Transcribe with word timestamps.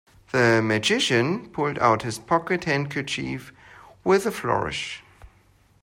The 0.31 0.61
magician 0.63 1.49
pulled 1.51 1.77
out 1.77 2.01
his 2.01 2.17
pocket 2.17 2.63
handkerchief 2.63 3.53
with 4.03 4.25
a 4.25 4.31
flourish. 4.31 5.03